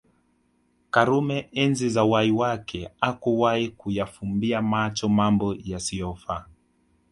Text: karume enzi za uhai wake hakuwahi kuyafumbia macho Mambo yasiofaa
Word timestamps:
karume 0.91 1.49
enzi 1.51 1.89
za 1.89 2.05
uhai 2.05 2.31
wake 2.31 2.89
hakuwahi 3.01 3.67
kuyafumbia 3.69 4.61
macho 4.61 5.09
Mambo 5.09 5.55
yasiofaa 5.63 6.45